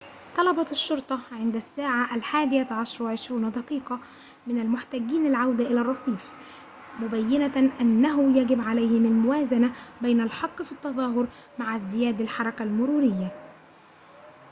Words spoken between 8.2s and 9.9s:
يجب عليهم الموازنة